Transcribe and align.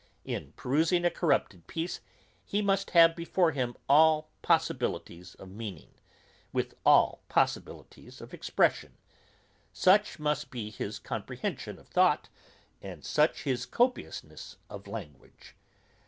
In 0.25 0.53
perusing 0.53 1.05
a 1.05 1.11
corrupted 1.11 1.67
piece, 1.67 1.99
he 2.43 2.63
must 2.63 2.89
have 2.89 3.15
before 3.15 3.51
him 3.51 3.75
all 3.87 4.29
possibilities 4.41 5.35
of 5.35 5.51
meaning, 5.51 5.91
with 6.51 6.73
all 6.83 7.21
possibilities 7.29 8.19
of 8.19 8.33
expression. 8.33 8.97
Such 9.73 10.17
must 10.17 10.49
be 10.49 10.71
his 10.71 10.97
comprehension 10.97 11.77
of 11.77 11.87
thought, 11.87 12.29
and 12.81 13.05
such 13.05 13.43
his 13.43 13.67
copiousness 13.67 14.57
of 14.71 14.87
language. 14.87 15.53